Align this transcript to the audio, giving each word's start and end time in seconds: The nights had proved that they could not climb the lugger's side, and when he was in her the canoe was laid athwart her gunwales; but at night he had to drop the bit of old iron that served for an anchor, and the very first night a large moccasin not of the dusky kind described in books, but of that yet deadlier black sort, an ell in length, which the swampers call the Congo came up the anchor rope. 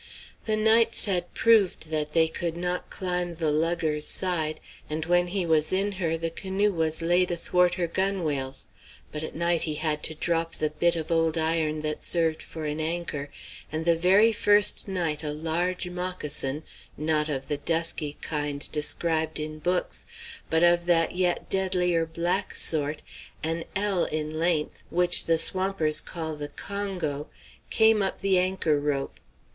The 0.47 0.55
nights 0.57 1.05
had 1.05 1.31
proved 1.35 1.91
that 1.91 2.13
they 2.13 2.27
could 2.27 2.57
not 2.57 2.89
climb 2.89 3.35
the 3.35 3.51
lugger's 3.51 4.07
side, 4.07 4.59
and 4.89 5.05
when 5.05 5.27
he 5.27 5.45
was 5.45 5.71
in 5.71 5.91
her 5.91 6.17
the 6.17 6.31
canoe 6.31 6.71
was 6.73 7.03
laid 7.03 7.29
athwart 7.29 7.75
her 7.75 7.85
gunwales; 7.85 8.65
but 9.11 9.21
at 9.23 9.35
night 9.35 9.61
he 9.61 9.75
had 9.75 10.01
to 10.05 10.15
drop 10.15 10.55
the 10.55 10.71
bit 10.71 10.95
of 10.95 11.11
old 11.11 11.37
iron 11.37 11.81
that 11.83 12.03
served 12.03 12.41
for 12.41 12.65
an 12.65 12.79
anchor, 12.81 13.29
and 13.71 13.85
the 13.85 13.95
very 13.95 14.31
first 14.33 14.87
night 14.87 15.21
a 15.23 15.31
large 15.31 15.87
moccasin 15.87 16.63
not 16.97 17.29
of 17.29 17.47
the 17.47 17.57
dusky 17.57 18.17
kind 18.23 18.71
described 18.71 19.39
in 19.39 19.59
books, 19.59 20.07
but 20.49 20.63
of 20.63 20.87
that 20.87 21.11
yet 21.11 21.47
deadlier 21.47 22.07
black 22.07 22.55
sort, 22.55 23.03
an 23.43 23.65
ell 23.75 24.05
in 24.05 24.31
length, 24.39 24.81
which 24.89 25.25
the 25.25 25.37
swampers 25.37 26.01
call 26.01 26.35
the 26.35 26.47
Congo 26.49 27.27
came 27.69 28.01
up 28.01 28.21
the 28.21 28.39
anchor 28.39 28.79
rope. 28.79 29.19